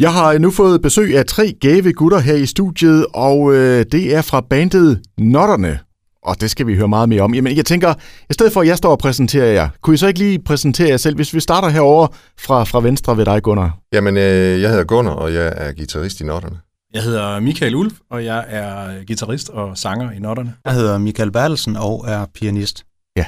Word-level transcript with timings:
Jeg 0.00 0.12
har 0.12 0.38
nu 0.38 0.50
fået 0.50 0.82
besøg 0.82 1.18
af 1.18 1.26
tre 1.26 1.52
gave 1.60 1.92
gutter 1.92 2.18
her 2.18 2.34
i 2.34 2.46
studiet, 2.46 3.06
og 3.14 3.54
øh, 3.54 3.84
det 3.92 4.14
er 4.14 4.22
fra 4.22 4.40
bandet 4.50 5.00
Notterne. 5.18 5.78
Og 6.22 6.40
det 6.40 6.50
skal 6.50 6.66
vi 6.66 6.76
høre 6.76 6.88
meget 6.88 7.08
mere 7.08 7.22
om. 7.22 7.34
Jamen, 7.34 7.56
jeg 7.56 7.66
tænker, 7.66 7.94
i 8.30 8.32
stedet 8.32 8.52
for 8.52 8.60
at 8.60 8.66
jeg 8.66 8.76
står 8.76 8.90
og 8.90 8.98
præsenterer 8.98 9.52
jer, 9.52 9.68
kunne 9.82 9.94
I 9.94 9.96
så 9.96 10.06
ikke 10.06 10.18
lige 10.18 10.38
præsentere 10.38 10.88
jer 10.88 10.96
selv, 10.96 11.16
hvis 11.16 11.34
vi 11.34 11.40
starter 11.40 11.68
herover 11.68 12.06
fra, 12.38 12.64
fra 12.64 12.80
venstre 12.80 13.16
ved 13.16 13.24
dig, 13.24 13.42
Gunnar? 13.42 13.78
Jamen, 13.92 14.16
øh, 14.16 14.62
jeg 14.62 14.70
hedder 14.70 14.84
Gunnar, 14.84 15.12
og 15.12 15.34
jeg 15.34 15.52
er 15.56 15.72
guitarist 15.72 16.20
i 16.20 16.24
Notterne. 16.24 16.56
Jeg 16.94 17.02
hedder 17.02 17.40
Michael 17.40 17.74
Ulf, 17.74 17.94
og 18.10 18.24
jeg 18.24 18.44
er 18.48 19.04
guitarist 19.06 19.48
og 19.48 19.78
sanger 19.78 20.10
i 20.10 20.18
Notterne. 20.18 20.54
Jeg 20.64 20.72
hedder 20.72 20.98
Michael 20.98 21.30
Bertelsen 21.30 21.76
og 21.76 22.04
er 22.08 22.26
pianist. 22.34 22.84
Ja. 23.16 23.24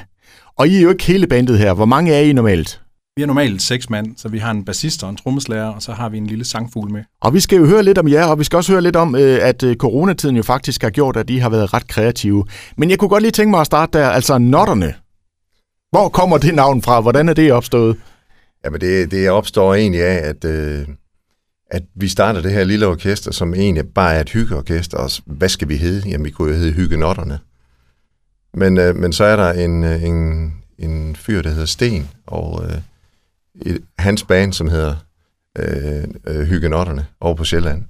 Og 0.57 0.67
I 0.67 0.77
er 0.77 0.81
jo 0.81 0.89
ikke 0.89 1.03
hele 1.03 1.27
bandet 1.27 1.57
her. 1.57 1.73
Hvor 1.73 1.85
mange 1.85 2.13
er 2.13 2.19
I 2.19 2.33
normalt? 2.33 2.81
Vi 3.17 3.21
er 3.21 3.27
normalt 3.27 3.61
seks 3.61 3.89
mand, 3.89 4.17
så 4.17 4.27
vi 4.27 4.37
har 4.37 4.51
en 4.51 4.65
bassist 4.65 5.03
og 5.03 5.09
en 5.09 5.15
trommeslager, 5.15 5.65
og 5.67 5.81
så 5.81 5.91
har 5.91 6.09
vi 6.09 6.17
en 6.17 6.27
lille 6.27 6.45
sangfugl 6.45 6.91
med. 6.91 7.03
Og 7.21 7.33
vi 7.33 7.39
skal 7.39 7.57
jo 7.57 7.65
høre 7.65 7.83
lidt 7.83 7.97
om 7.97 8.07
jer, 8.07 8.25
og 8.25 8.39
vi 8.39 8.43
skal 8.43 8.57
også 8.57 8.71
høre 8.71 8.81
lidt 8.81 8.95
om, 8.95 9.15
øh, 9.15 9.39
at 9.41 9.63
øh, 9.63 9.75
coronatiden 9.75 10.35
jo 10.35 10.43
faktisk 10.43 10.81
har 10.81 10.89
gjort, 10.89 11.17
at 11.17 11.29
I 11.29 11.37
har 11.37 11.49
været 11.49 11.73
ret 11.73 11.87
kreative. 11.87 12.45
Men 12.77 12.89
jeg 12.89 12.99
kunne 12.99 13.09
godt 13.09 13.23
lige 13.23 13.31
tænke 13.31 13.51
mig 13.51 13.59
at 13.59 13.65
starte 13.65 13.97
der, 13.97 14.09
altså 14.09 14.37
Notterne. 14.37 14.93
Hvor 15.91 16.09
kommer 16.09 16.37
det 16.37 16.55
navn 16.55 16.81
fra? 16.81 17.01
Hvordan 17.01 17.29
er 17.29 17.33
det 17.33 17.51
opstået? 17.51 17.97
Jamen, 18.65 18.81
det, 18.81 19.11
det 19.11 19.29
opstår 19.29 19.75
egentlig 19.75 20.03
af, 20.03 20.29
at, 20.29 20.45
øh, 20.45 20.87
at 21.71 21.83
vi 21.95 22.07
starter 22.07 22.41
det 22.41 22.51
her 22.51 22.63
lille 22.63 22.87
orkester, 22.87 23.31
som 23.31 23.53
egentlig 23.53 23.85
bare 23.95 24.13
er 24.13 24.21
et 24.21 24.29
hyggeorkester, 24.29 24.97
og 24.97 25.11
hvad 25.25 25.49
skal 25.49 25.69
vi 25.69 25.77
hedde? 25.77 26.09
Jamen, 26.09 26.25
vi 26.25 26.31
kunne 26.31 26.51
jo 26.51 26.57
hedde 26.57 26.73
Hyggenotterne. 26.73 27.39
Men, 28.53 28.77
øh, 28.77 28.95
men 28.95 29.13
så 29.13 29.23
er 29.23 29.35
der 29.35 29.51
en, 29.51 29.83
en, 29.83 30.53
en 30.79 31.15
fyr, 31.15 31.41
der 31.41 31.49
hedder 31.49 31.65
Sten, 31.65 32.09
og... 32.27 32.63
Øh, 32.65 32.81
i 33.65 33.77
hans 33.97 34.23
band, 34.23 34.53
som 34.53 34.69
hedder 34.69 34.95
øh, 35.59 36.03
øh, 36.27 36.47
Hyggenotterne 36.47 37.05
over 37.21 37.35
på 37.35 37.43
Sjælland. 37.43 37.83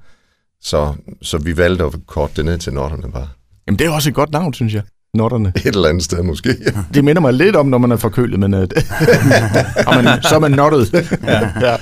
Så, 0.61 0.93
så 1.21 1.37
vi 1.37 1.57
valgte 1.57 1.83
at 1.85 1.93
korte 2.07 2.33
det 2.35 2.45
ned 2.45 2.57
til 2.57 2.73
Notterne 2.73 3.11
bare. 3.11 3.27
Jamen, 3.67 3.79
det 3.79 3.87
er 3.87 3.91
også 3.91 4.09
et 4.09 4.15
godt 4.15 4.31
navn, 4.31 4.53
synes 4.53 4.73
jeg. 4.73 4.81
Notterne. 5.13 5.53
Et 5.55 5.65
eller 5.65 5.89
andet 5.89 6.03
sted 6.03 6.23
måske. 6.23 6.49
det 6.93 7.03
minder 7.03 7.21
mig 7.21 7.33
lidt 7.33 7.55
om, 7.55 7.65
når 7.65 7.77
man 7.77 7.91
er 7.91 7.95
forkølet, 7.95 8.39
men 8.39 8.53
og 9.87 9.95
man, 9.95 10.23
så 10.23 10.35
er 10.35 10.39
man 10.39 10.51
nottet. 10.51 10.93
ja. 11.23 11.49
ja. 11.61 11.75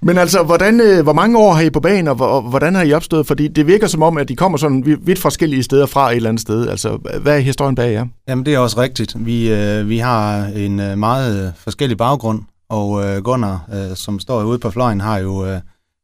Men 0.00 0.18
altså, 0.18 0.42
hvordan, 0.42 0.80
uh, 0.80 1.02
hvor 1.02 1.12
mange 1.12 1.38
år 1.38 1.52
har 1.52 1.62
I 1.62 1.70
på 1.70 1.80
banen, 1.80 2.08
og, 2.08 2.20
og 2.20 2.42
hvordan 2.42 2.74
har 2.74 2.82
I 2.82 2.92
opstået? 2.92 3.26
Fordi 3.26 3.48
det 3.48 3.66
virker 3.66 3.86
som 3.86 4.02
om, 4.02 4.18
at 4.18 4.28
de 4.28 4.36
kommer 4.36 4.58
sådan 4.58 4.98
vidt 5.02 5.18
forskellige 5.18 5.62
steder 5.62 5.86
fra 5.86 6.10
et 6.10 6.16
eller 6.16 6.28
andet 6.28 6.40
sted. 6.40 6.68
Altså, 6.68 6.98
hvad 7.22 7.36
er 7.36 7.40
historien 7.40 7.74
bag 7.74 7.92
jer? 7.92 8.06
Jamen, 8.28 8.46
det 8.46 8.54
er 8.54 8.58
også 8.58 8.80
rigtigt. 8.80 9.26
Vi, 9.26 9.52
uh, 9.52 9.88
vi 9.88 9.98
har 9.98 10.44
en 10.46 10.76
meget 10.98 11.52
forskellig 11.56 11.98
baggrund. 11.98 12.40
Og 12.78 13.04
øh, 13.04 13.22
Gunnar, 13.24 13.68
øh, 13.72 13.96
som 13.96 14.18
står 14.18 14.44
ude 14.44 14.58
på 14.58 14.70
fløjen, 14.70 15.00
har 15.00 15.18
jo 15.18 15.46
øh, 15.46 15.60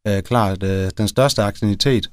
øh, 0.09 0.23
klart 0.23 0.63
øh, 0.63 0.91
den 0.99 1.09
største 1.09 1.43
aktivitet. 1.43 2.11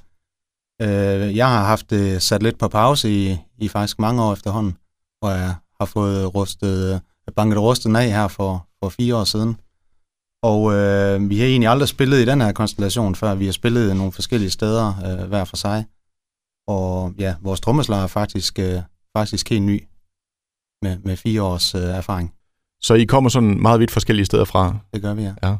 Øh, 0.81 1.35
jeg 1.35 1.47
har 1.47 1.63
haft 1.65 1.89
det 1.89 2.21
sat 2.21 2.43
lidt 2.43 2.59
på 2.59 2.67
pause 2.67 3.09
i, 3.09 3.37
i 3.57 3.67
faktisk 3.67 3.99
mange 3.99 4.23
år 4.23 4.33
efterhånden, 4.33 4.77
hvor 5.19 5.29
jeg 5.29 5.55
har 5.79 5.85
fået 5.85 6.35
rustet, 6.35 6.93
øh, 6.93 7.33
banket 7.35 7.59
rustet 7.59 7.95
af 7.95 8.09
her 8.09 8.27
for, 8.27 8.67
for 8.79 8.89
fire 8.89 9.15
år 9.15 9.23
siden. 9.23 9.57
Og 10.43 10.73
øh, 10.73 11.29
vi 11.29 11.39
har 11.39 11.45
egentlig 11.45 11.69
aldrig 11.69 11.89
spillet 11.89 12.17
i 12.17 12.25
den 12.25 12.41
her 12.41 12.51
konstellation 12.51 13.15
før. 13.15 13.35
Vi 13.35 13.45
har 13.45 13.53
spillet 13.53 13.95
nogle 13.95 14.11
forskellige 14.11 14.49
steder 14.49 14.87
øh, 15.05 15.27
hver 15.27 15.43
for 15.43 15.55
sig. 15.55 15.85
Og 16.67 17.13
ja, 17.17 17.35
vores 17.41 17.61
trommeslager 17.61 18.03
er 18.03 18.07
faktisk, 18.07 18.59
øh, 18.59 18.81
faktisk 19.17 19.49
helt 19.49 19.63
ny 19.63 19.87
med, 20.81 20.97
med 20.99 21.17
fire 21.17 21.41
års 21.43 21.75
øh, 21.75 21.81
erfaring. 21.81 22.33
Så 22.85 22.93
I 22.93 23.03
kommer 23.03 23.29
sådan 23.29 23.61
meget 23.61 23.79
vidt 23.79 23.91
forskellige 23.91 24.25
steder 24.25 24.45
fra? 24.45 24.77
Det 24.93 25.01
gør 25.01 25.13
vi, 25.13 25.21
ja. 25.21 25.31
ja. 25.43 25.55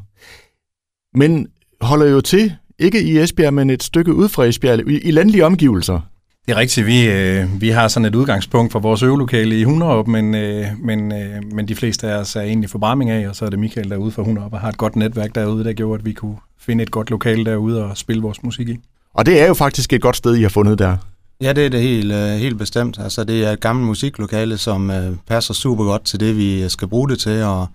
Men 1.14 1.48
holder 1.80 2.06
jo 2.06 2.20
til, 2.20 2.52
ikke 2.78 3.02
i 3.02 3.18
Esbjerg, 3.18 3.54
men 3.54 3.70
et 3.70 3.82
stykke 3.82 4.14
ud 4.14 4.28
fra 4.28 4.44
Esbjerg, 4.44 4.88
i, 4.88 4.98
i 4.98 5.10
landlige 5.10 5.46
omgivelser. 5.46 6.00
Det 6.46 6.52
er 6.52 6.56
rigtigt. 6.56 6.86
Vi, 6.86 7.08
øh, 7.10 7.60
vi 7.60 7.68
har 7.68 7.88
sådan 7.88 8.04
et 8.04 8.14
udgangspunkt 8.14 8.72
for 8.72 8.78
vores 8.78 9.02
øvelokale 9.02 9.60
i 9.60 9.64
Hunderup, 9.64 10.06
men, 10.06 10.34
øh, 10.34 10.66
men, 10.78 11.12
øh, 11.12 11.42
men 11.52 11.68
de 11.68 11.74
fleste 11.74 12.08
af 12.08 12.16
os 12.18 12.36
er 12.36 12.40
egentlig 12.40 12.70
for 12.70 12.78
Bramming 12.78 13.10
af, 13.10 13.28
og 13.28 13.36
så 13.36 13.44
er 13.44 13.50
det 13.50 13.58
Michael 13.58 13.90
derude 13.90 14.10
fra 14.10 14.22
Hunderup 14.22 14.52
og 14.52 14.60
har 14.60 14.68
et 14.68 14.76
godt 14.76 14.96
netværk 14.96 15.34
derude, 15.34 15.64
der 15.64 15.72
gjorde, 15.72 15.98
at 15.98 16.04
vi 16.04 16.12
kunne 16.12 16.36
finde 16.58 16.82
et 16.82 16.90
godt 16.90 17.10
lokale 17.10 17.44
derude 17.44 17.84
og 17.84 17.96
spille 17.96 18.22
vores 18.22 18.42
musik 18.42 18.68
i. 18.68 18.76
Og 19.14 19.26
det 19.26 19.40
er 19.40 19.46
jo 19.46 19.54
faktisk 19.54 19.92
et 19.92 20.00
godt 20.00 20.16
sted, 20.16 20.36
I 20.36 20.42
har 20.42 20.48
fundet 20.48 20.78
der. 20.78 20.96
Ja, 21.40 21.52
det 21.52 21.66
er 21.66 21.68
det 21.68 21.80
helt, 21.80 22.12
øh, 22.12 22.28
helt 22.28 22.58
bestemt. 22.58 22.98
Altså, 22.98 23.24
det 23.24 23.44
er 23.44 23.50
et 23.50 23.60
gammelt 23.60 23.86
musiklokale, 23.86 24.58
som 24.58 24.90
øh, 24.90 25.16
passer 25.26 25.54
super 25.54 25.84
godt 25.84 26.04
til 26.04 26.20
det, 26.20 26.36
vi 26.36 26.68
skal 26.68 26.88
bruge 26.88 27.08
det 27.08 27.18
til, 27.18 27.42
og 27.42 27.66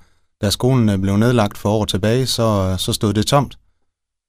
da 0.42 0.50
skolen 0.50 0.90
øh, 0.90 0.98
blev 0.98 1.18
nedlagt 1.18 1.58
for 1.58 1.70
år 1.70 1.86
tilbage, 1.86 2.26
så, 2.26 2.76
så 2.78 2.94
stod 2.94 3.14
det 3.14 3.26
tomt, 3.26 3.58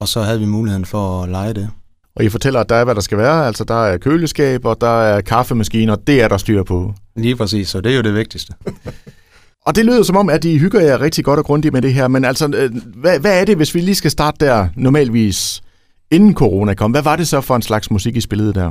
og 0.00 0.08
så 0.08 0.22
havde 0.22 0.40
vi 0.40 0.46
muligheden 0.46 0.84
for 0.84 1.22
at 1.22 1.28
lege 1.28 1.54
det. 1.54 1.70
Og 2.16 2.24
I 2.24 2.28
fortæller, 2.28 2.60
at 2.60 2.68
der 2.68 2.74
er, 2.74 2.84
hvad 2.84 2.94
der 2.94 3.00
skal 3.00 3.18
være. 3.18 3.46
Altså, 3.46 3.64
der 3.64 3.84
er 3.84 3.98
køleskab, 3.98 4.64
og 4.64 4.80
der 4.80 5.02
er 5.02 5.20
kaffemaskiner, 5.20 5.94
det 5.94 6.22
er 6.22 6.28
der 6.28 6.36
styr 6.36 6.62
på. 6.62 6.94
Lige 7.16 7.36
præcis, 7.36 7.68
så 7.68 7.80
det 7.80 7.92
er 7.92 7.96
jo 7.96 8.02
det 8.02 8.14
vigtigste. 8.14 8.52
og 9.66 9.76
det 9.76 9.84
lyder 9.84 10.02
som 10.02 10.16
om, 10.16 10.28
at 10.28 10.44
I 10.44 10.58
hygger 10.58 10.80
jer 10.80 11.00
rigtig 11.00 11.24
godt 11.24 11.38
og 11.38 11.44
grundigt 11.44 11.72
med 11.72 11.82
det 11.82 11.94
her, 11.94 12.08
men 12.08 12.24
altså, 12.24 12.70
hvad, 12.94 13.18
hvad 13.18 13.40
er 13.40 13.44
det, 13.44 13.56
hvis 13.56 13.74
vi 13.74 13.80
lige 13.80 13.94
skal 13.94 14.10
starte 14.10 14.46
der 14.46 14.68
normalvis, 14.76 15.62
inden 16.10 16.34
corona 16.34 16.74
kom? 16.74 16.90
Hvad 16.90 17.02
var 17.02 17.16
det 17.16 17.28
så 17.28 17.40
for 17.40 17.56
en 17.56 17.62
slags 17.62 17.90
musik, 17.90 18.16
I 18.16 18.20
spillede 18.20 18.54
der? 18.54 18.70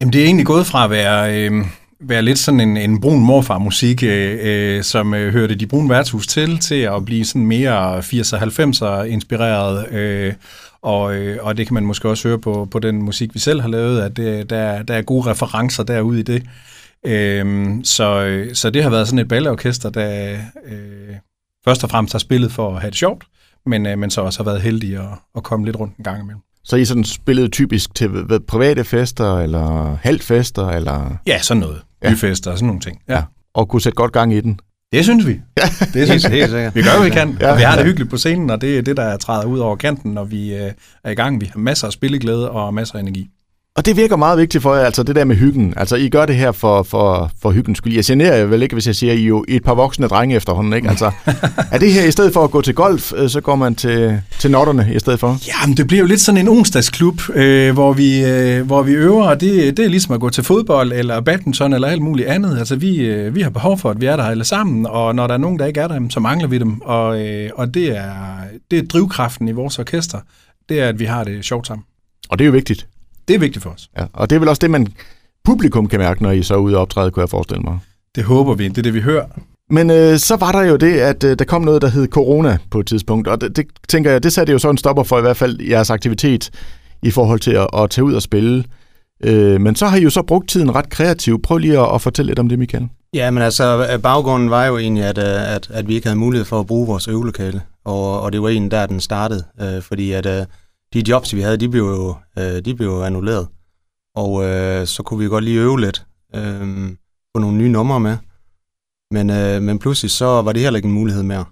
Jamen, 0.00 0.12
det 0.12 0.20
er 0.20 0.24
egentlig 0.24 0.46
gået 0.46 0.66
fra 0.66 0.84
at 0.84 0.90
være, 0.90 1.38
øh, 1.38 1.66
være 2.00 2.22
lidt 2.22 2.38
sådan 2.38 2.60
en, 2.60 2.76
en 2.76 3.00
brun 3.00 3.20
morfar-musik, 3.20 4.02
øh, 4.02 4.38
øh 4.42 4.82
som 4.82 5.14
øh, 5.14 5.32
hørte 5.32 5.54
de 5.54 5.66
brune 5.66 5.90
værtshus 5.90 6.26
til, 6.26 6.58
til 6.58 6.74
at 6.74 7.04
blive 7.04 7.24
sådan 7.24 7.46
mere 7.46 7.98
80'er 7.98 8.36
90'er 8.36 9.02
inspireret. 9.02 9.92
Øh, 9.92 10.34
og, 10.82 11.14
øh, 11.14 11.38
og 11.40 11.56
det 11.56 11.66
kan 11.66 11.74
man 11.74 11.86
måske 11.86 12.08
også 12.08 12.28
høre 12.28 12.38
på, 12.38 12.68
på 12.70 12.78
den 12.78 13.02
musik, 13.02 13.34
vi 13.34 13.38
selv 13.38 13.60
har 13.60 13.68
lavet, 13.68 14.00
at 14.00 14.16
det, 14.16 14.50
der, 14.50 14.82
der 14.82 14.94
er 14.94 15.02
gode 15.02 15.30
referencer 15.30 15.82
derude 15.82 16.20
i 16.20 16.22
det. 16.22 16.42
Øh, 17.06 17.70
så, 17.84 18.44
så 18.54 18.70
det 18.70 18.82
har 18.82 18.90
været 18.90 19.08
sådan 19.08 19.18
et 19.18 19.28
balleorkester, 19.28 19.90
der 19.90 20.38
øh, 20.66 21.16
først 21.64 21.84
og 21.84 21.90
fremmest 21.90 22.14
har 22.14 22.18
spillet 22.18 22.52
for 22.52 22.74
at 22.74 22.80
have 22.80 22.90
det 22.90 22.98
sjovt, 22.98 23.24
men, 23.66 23.86
øh, 23.86 23.98
men 23.98 24.10
så 24.10 24.20
også 24.20 24.38
har 24.38 24.44
været 24.44 24.62
heldig 24.62 24.96
at, 24.96 25.18
at 25.36 25.42
komme 25.42 25.66
lidt 25.66 25.76
rundt 25.76 25.96
en 25.96 26.04
gang 26.04 26.22
imellem. 26.22 26.40
Så 26.68 26.76
I 26.76 26.84
sådan 26.84 27.04
spillet 27.04 27.52
typisk 27.52 27.94
til 27.94 28.12
ved, 28.12 28.40
private 28.40 28.84
fester, 28.84 29.38
eller 29.38 29.96
halvfester, 30.02 30.68
eller... 30.68 31.16
Ja, 31.26 31.38
sådan 31.38 31.60
noget. 31.60 31.82
Ja. 32.02 32.10
Byfester 32.10 32.50
og 32.50 32.58
sådan 32.58 32.66
nogle 32.66 32.80
ting. 32.80 32.98
Ja. 33.08 33.14
ja. 33.14 33.22
Og 33.54 33.68
kunne 33.68 33.82
sætte 33.82 33.96
godt 33.96 34.12
gang 34.12 34.34
i 34.34 34.40
den. 34.40 34.60
Det 34.92 35.04
synes 35.04 35.26
vi. 35.26 35.40
Ja. 35.58 35.62
Det 35.94 36.08
synes 36.08 36.30
vi 36.30 36.34
helt 36.34 36.50
sikkert. 36.50 36.74
Vi 36.74 36.82
gør, 36.82 36.90
hvad 36.98 37.04
vi 37.04 37.10
kan. 37.10 37.38
Ja. 37.40 37.52
Og 37.52 37.58
vi 37.58 37.62
har 37.62 37.76
det 37.76 37.84
hyggeligt 37.84 38.10
på 38.10 38.16
scenen, 38.16 38.50
og 38.50 38.60
det 38.60 38.78
er 38.78 38.82
det, 38.82 38.96
der 38.96 39.16
træder 39.16 39.46
ud 39.46 39.58
over 39.58 39.76
kanten, 39.76 40.12
når 40.12 40.24
vi 40.24 40.54
øh, 40.54 40.72
er 41.04 41.10
i 41.10 41.14
gang. 41.14 41.40
Vi 41.40 41.46
har 41.52 41.58
masser 41.58 41.86
af 41.86 41.92
spilleglæde 41.92 42.50
og 42.50 42.74
masser 42.74 42.94
af 42.96 43.00
energi. 43.00 43.30
Og 43.78 43.86
det 43.86 43.96
virker 43.96 44.16
meget 44.16 44.38
vigtigt 44.38 44.62
for 44.62 44.74
jer, 44.74 44.84
altså 44.84 45.02
det 45.02 45.16
der 45.16 45.24
med 45.24 45.36
hyggen. 45.36 45.74
Altså, 45.76 45.96
I 45.96 46.08
gør 46.08 46.26
det 46.26 46.36
her 46.36 46.52
for, 46.52 46.82
for, 46.82 47.30
for 47.42 47.50
hyggens 47.50 47.78
skyld. 47.78 47.94
Jeg 47.94 48.04
generer 48.04 48.36
jer 48.36 48.44
vel 48.44 48.62
ikke, 48.62 48.74
hvis 48.74 48.86
jeg 48.86 48.96
siger, 48.96 49.12
I 49.12 49.22
er 49.22 49.26
jo 49.26 49.44
et 49.48 49.64
par 49.64 49.74
voksne 49.74 50.06
drenge 50.06 50.36
efterhånden, 50.36 50.72
ikke? 50.72 50.88
Altså, 50.88 51.10
er 51.72 51.78
det 51.78 51.92
her, 51.92 52.04
i 52.04 52.10
stedet 52.10 52.32
for 52.32 52.44
at 52.44 52.50
gå 52.50 52.62
til 52.62 52.74
golf, 52.74 53.12
øh, 53.16 53.28
så 53.28 53.40
går 53.40 53.56
man 53.56 53.74
til, 53.74 54.20
til 54.38 54.50
notterne 54.50 54.88
i 54.94 54.98
stedet 54.98 55.20
for? 55.20 55.38
Jamen, 55.48 55.76
det 55.76 55.86
bliver 55.86 56.00
jo 56.00 56.06
lidt 56.06 56.20
sådan 56.20 56.40
en 56.40 56.48
onsdagsklub, 56.48 57.20
øh, 57.34 57.72
hvor, 57.72 57.92
vi, 57.92 58.24
øh, 58.24 58.66
hvor 58.66 58.82
vi 58.82 58.92
øver, 58.92 59.24
og 59.24 59.40
det, 59.40 59.76
det 59.76 59.84
er 59.84 59.88
ligesom 59.88 60.14
at 60.14 60.20
gå 60.20 60.30
til 60.30 60.44
fodbold, 60.44 60.92
eller 60.92 61.20
badminton, 61.20 61.72
eller 61.72 61.88
alt 61.88 62.02
muligt 62.02 62.28
andet. 62.28 62.58
Altså, 62.58 62.76
vi, 62.76 62.96
øh, 62.96 63.34
vi 63.34 63.40
har 63.40 63.50
behov 63.50 63.78
for, 63.78 63.90
at 63.90 64.00
vi 64.00 64.06
er 64.06 64.16
der 64.16 64.24
alle 64.24 64.44
sammen, 64.44 64.86
og 64.86 65.14
når 65.14 65.26
der 65.26 65.34
er 65.34 65.38
nogen, 65.38 65.58
der 65.58 65.66
ikke 65.66 65.80
er 65.80 65.88
der, 65.88 66.00
så 66.10 66.20
mangler 66.20 66.48
vi 66.48 66.58
dem. 66.58 66.80
Og, 66.80 67.20
øh, 67.26 67.50
og 67.54 67.74
det, 67.74 67.96
er, 67.96 68.12
det 68.70 68.78
er 68.78 68.82
drivkraften 68.82 69.48
i 69.48 69.52
vores 69.52 69.78
orkester, 69.78 70.18
det 70.68 70.80
er, 70.80 70.88
at 70.88 71.00
vi 71.00 71.04
har 71.04 71.24
det 71.24 71.44
sjovt 71.44 71.66
sammen. 71.66 71.84
Og 72.28 72.38
det 72.38 72.44
er 72.44 72.46
jo 72.46 72.52
vigtigt. 72.52 72.86
Det 73.28 73.34
er 73.34 73.38
vigtigt 73.38 73.62
for 73.62 73.70
os. 73.70 73.88
Ja, 73.98 74.04
og 74.12 74.30
det 74.30 74.36
er 74.36 74.40
vel 74.40 74.48
også 74.48 74.60
det, 74.60 74.70
man 74.70 74.86
publikum 75.44 75.86
kan 75.88 75.98
mærke, 76.00 76.22
når 76.22 76.30
I 76.30 76.42
så 76.42 76.54
er 76.54 76.58
ude 76.58 76.76
og 76.76 76.82
optræde, 76.82 77.10
kunne 77.10 77.20
jeg 77.20 77.28
forestille 77.28 77.62
mig. 77.62 77.78
Det 78.14 78.24
håber 78.24 78.54
vi. 78.54 78.68
Det 78.68 78.78
er 78.78 78.82
det, 78.82 78.94
vi 78.94 79.00
hører. 79.00 79.24
Men 79.70 79.90
øh, 79.90 80.18
så 80.18 80.36
var 80.36 80.52
der 80.52 80.62
jo 80.62 80.76
det, 80.76 80.92
at 80.92 81.24
øh, 81.24 81.38
der 81.38 81.44
kom 81.44 81.62
noget, 81.62 81.82
der 81.82 81.88
hed 81.88 82.08
corona 82.08 82.58
på 82.70 82.80
et 82.80 82.86
tidspunkt, 82.86 83.28
og 83.28 83.40
det, 83.40 83.56
det 83.56 83.66
tænker 83.88 84.10
jeg, 84.10 84.22
det 84.22 84.32
satte 84.32 84.52
jo 84.52 84.58
så 84.58 84.70
en 84.70 84.78
stopper 84.78 85.02
for 85.02 85.18
i 85.18 85.20
hvert 85.20 85.36
fald 85.36 85.60
jeres 85.60 85.90
aktivitet 85.90 86.50
i 87.02 87.10
forhold 87.10 87.40
til 87.40 87.50
at, 87.50 87.66
at 87.74 87.90
tage 87.90 88.04
ud 88.04 88.14
og 88.14 88.22
spille. 88.22 88.64
Øh, 89.24 89.60
men 89.60 89.76
så 89.76 89.86
har 89.86 89.96
I 89.96 90.02
jo 90.02 90.10
så 90.10 90.22
brugt 90.22 90.48
tiden 90.48 90.74
ret 90.74 90.88
kreativt. 90.90 91.42
Prøv 91.42 91.58
lige 91.58 91.78
at, 91.78 91.94
at 91.94 92.02
fortælle 92.02 92.30
lidt 92.30 92.38
om 92.38 92.48
det, 92.48 92.58
Michael. 92.58 92.88
Ja, 93.14 93.30
men 93.30 93.42
altså 93.42 93.98
baggrunden 94.02 94.50
var 94.50 94.66
jo 94.66 94.78
egentlig, 94.78 95.04
at, 95.04 95.18
øh, 95.18 95.54
at, 95.54 95.70
at 95.70 95.88
vi 95.88 95.94
ikke 95.94 96.06
havde 96.06 96.18
mulighed 96.18 96.44
for 96.44 96.60
at 96.60 96.66
bruge 96.66 96.86
vores 96.86 97.08
øvelokale, 97.08 97.60
og, 97.84 98.20
og 98.20 98.32
det 98.32 98.42
var 98.42 98.48
egentlig 98.48 98.70
der, 98.70 98.86
den 98.86 99.00
startede, 99.00 99.44
øh, 99.60 99.82
fordi 99.82 100.12
at 100.12 100.26
øh, 100.26 100.46
de 100.94 101.02
jobs, 101.08 101.34
vi 101.34 101.40
havde, 101.40 101.56
de 101.56 101.68
blev 101.68 101.82
jo, 101.82 102.16
øh, 102.38 102.64
de 102.64 102.74
blev 102.74 102.90
annulleret. 102.90 103.48
Og 104.14 104.44
øh, 104.44 104.86
så 104.86 105.02
kunne 105.02 105.20
vi 105.20 105.28
godt 105.28 105.44
lige 105.44 105.60
øve 105.60 105.80
lidt, 105.80 106.06
øh, 106.34 106.88
få 107.36 107.40
nogle 107.40 107.56
nye 107.56 107.68
numre 107.68 108.00
med. 108.00 108.16
Men, 109.10 109.30
øh, 109.30 109.62
men 109.62 109.78
pludselig 109.78 110.10
så 110.10 110.42
var 110.42 110.52
det 110.52 110.62
heller 110.62 110.76
ikke 110.76 110.86
en 110.86 110.94
mulighed 110.94 111.22
mere. 111.22 111.44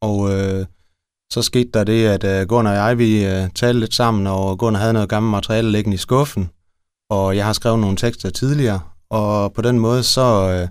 Og 0.00 0.32
øh, 0.32 0.66
så 1.32 1.42
skete 1.42 1.70
der 1.74 1.84
det, 1.84 2.06
at 2.06 2.24
øh, 2.24 2.48
Gunnar 2.48 2.70
og 2.70 2.76
jeg, 2.76 2.98
vi 2.98 3.26
øh, 3.26 3.48
talte 3.54 3.80
lidt 3.80 3.94
sammen, 3.94 4.26
og 4.26 4.58
Gunnar 4.58 4.80
havde 4.80 4.92
noget 4.92 5.08
gammelt 5.08 5.30
materiale 5.30 5.72
liggende 5.72 5.94
i 5.94 5.98
skuffen, 5.98 6.50
og 7.10 7.36
jeg 7.36 7.46
har 7.46 7.52
skrevet 7.52 7.78
nogle 7.78 7.96
tekster 7.96 8.30
tidligere, 8.30 8.80
og 9.10 9.52
på 9.52 9.62
den 9.62 9.78
måde 9.78 10.02
så 10.02 10.50
øh, 10.50 10.68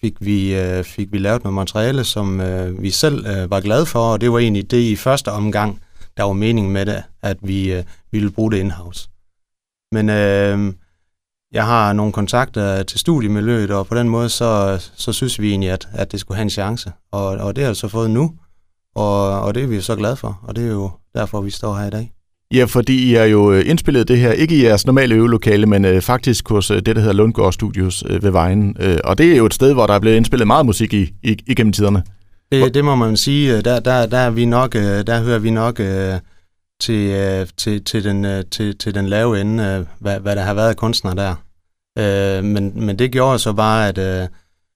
fik, 0.00 0.16
vi, 0.20 0.54
øh, 0.54 0.84
fik 0.84 1.12
vi 1.12 1.18
lavet 1.18 1.44
noget 1.44 1.54
materiale, 1.54 2.04
som 2.04 2.40
øh, 2.40 2.82
vi 2.82 2.90
selv 2.90 3.26
øh, 3.26 3.50
var 3.50 3.60
glade 3.60 3.86
for, 3.86 4.12
og 4.12 4.20
det 4.20 4.32
var 4.32 4.38
egentlig 4.38 4.70
det 4.70 4.80
i 4.80 4.96
første 4.96 5.32
omgang, 5.32 5.80
der 6.16 6.22
var 6.22 6.32
meningen 6.32 6.72
med 6.72 6.86
det, 6.86 7.02
at 7.22 7.36
vi, 7.42 7.72
øh, 7.72 7.84
vi 8.12 8.18
ville 8.18 8.30
bruge 8.30 8.52
det 8.52 8.58
in-house. 8.58 9.08
Men 9.92 10.08
øh, 10.08 10.72
jeg 11.52 11.66
har 11.66 11.92
nogle 11.92 12.12
kontakter 12.12 12.82
til 12.82 13.00
studiemiljøet, 13.00 13.70
og 13.70 13.86
på 13.86 13.94
den 13.94 14.08
måde, 14.08 14.28
så, 14.28 14.78
så 14.94 15.12
synes 15.12 15.40
vi 15.40 15.50
egentlig, 15.50 15.70
at, 15.70 15.88
at 15.92 16.12
det 16.12 16.20
skulle 16.20 16.36
have 16.36 16.42
en 16.42 16.50
chance. 16.50 16.92
Og, 17.12 17.26
og 17.26 17.56
det 17.56 17.64
har 17.64 17.68
jeg 17.68 17.76
så 17.76 17.88
fået 17.88 18.10
nu, 18.10 18.32
og, 18.94 19.40
og 19.40 19.54
det 19.54 19.62
er 19.62 19.66
vi 19.66 19.80
så 19.80 19.96
glade 19.96 20.16
for, 20.16 20.40
og 20.42 20.56
det 20.56 20.64
er 20.64 20.70
jo 20.70 20.90
derfor, 21.14 21.40
vi 21.40 21.50
står 21.50 21.74
her 21.74 21.86
i 21.86 21.90
dag. 21.90 22.12
Ja, 22.54 22.64
fordi 22.64 23.10
I 23.10 23.14
har 23.14 23.24
jo 23.24 23.52
øh, 23.52 23.62
indspillet 23.66 24.08
det 24.08 24.18
her, 24.18 24.32
ikke 24.32 24.56
i 24.56 24.64
jeres 24.64 24.86
normale 24.86 25.14
øvelokale, 25.14 25.66
men 25.66 25.84
øh, 25.84 26.00
faktisk 26.00 26.48
hos 26.48 26.70
øh, 26.70 26.76
det, 26.76 26.96
der 26.96 27.00
hedder 27.00 27.14
Lundgaard 27.14 27.52
Studios 27.52 28.04
øh, 28.06 28.22
ved 28.22 28.30
Vejen. 28.30 28.76
Øh, 28.80 28.98
og 29.04 29.18
det 29.18 29.32
er 29.32 29.36
jo 29.36 29.46
et 29.46 29.54
sted, 29.54 29.72
hvor 29.72 29.86
der 29.86 29.94
er 29.94 29.98
blevet 29.98 30.16
indspillet 30.16 30.46
meget 30.46 30.66
musik 30.66 30.94
i, 30.94 31.14
i, 31.22 31.36
igennem 31.46 31.72
tiderne. 31.72 32.02
Det, 32.52 32.74
det 32.74 32.84
må 32.84 32.94
man 32.94 33.16
sige. 33.16 33.62
Der, 33.62 33.80
der, 33.80 34.06
der, 34.06 34.18
er 34.18 34.30
vi 34.30 34.44
nok, 34.44 34.74
øh, 34.74 35.06
der 35.06 35.22
hører 35.22 35.38
vi 35.38 35.50
nok 35.50 35.80
øh, 35.80 36.14
til, 36.80 37.10
øh, 37.10 37.46
til, 37.56 37.84
til, 37.84 38.04
den, 38.04 38.48
til, 38.50 38.78
til 38.78 38.94
den 38.94 39.08
lave 39.08 39.40
ende, 39.40 39.86
hvad, 39.98 40.20
hvad 40.20 40.36
der 40.36 40.42
har 40.42 40.54
været 40.54 40.68
af 40.68 40.76
kunstnere 40.76 41.14
der. 41.14 41.34
Men, 42.42 42.86
men 42.86 42.98
det 42.98 43.12
gjorde 43.12 43.38
så 43.38 43.52
bare, 43.52 43.88
at 43.88 44.30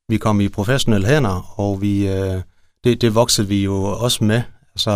vi 0.09 0.19
kom 0.19 0.41
i 0.41 0.49
professionelle 0.49 1.07
hænder, 1.09 1.61
og 1.61 1.83
vi, 1.83 2.07
det, 2.85 3.01
det 3.01 3.15
voksede 3.15 3.49
vi 3.49 3.65
jo 3.65 3.83
også 3.83 4.25
med. 4.25 4.43
Så 4.77 4.93